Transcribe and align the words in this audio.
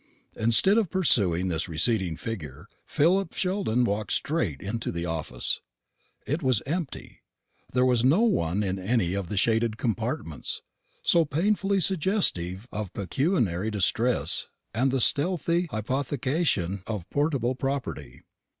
Instead 0.35 0.79
of 0.79 0.89
pursuing 0.89 1.47
this 1.47 1.69
receding 1.69 2.17
figure, 2.17 2.67
Philip 2.87 3.33
Sheldon 3.33 3.83
walked 3.83 4.11
straight 4.13 4.59
into 4.59 4.91
the 4.91 5.05
office. 5.05 5.61
It 6.25 6.41
was 6.41 6.63
empty. 6.65 7.21
There 7.71 7.85
was 7.85 8.03
no 8.03 8.21
one 8.21 8.63
in 8.63 8.79
any 8.79 9.13
of 9.13 9.27
the 9.27 9.37
shaded 9.37 9.77
compartments, 9.77 10.63
so 11.03 11.23
painfully 11.23 11.79
suggestive 11.79 12.67
of 12.71 12.91
pecuniary 12.93 13.69
distress 13.69 14.47
and 14.73 14.89
the 14.89 14.99
stealthy 14.99 15.67
hypothecation 15.67 16.81
of 16.87 17.07
portable 17.11 17.53
property. 17.53 18.23